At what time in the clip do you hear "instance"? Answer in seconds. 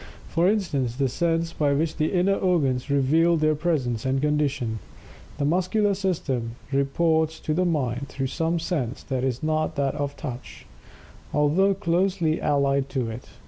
0.49-0.95